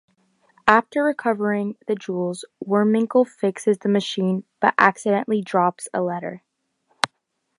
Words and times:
After 0.67 1.03
recovering 1.03 1.75
the 1.85 1.93
jewels, 1.93 2.43
Worminkle 2.65 3.27
fixes 3.27 3.77
the 3.77 3.89
machine, 3.89 4.45
but 4.59 4.73
accidentally 4.79 5.43
drops 5.43 5.87
a 5.93 6.01
letter. 6.01 6.41